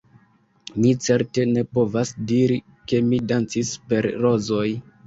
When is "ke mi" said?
2.91-3.25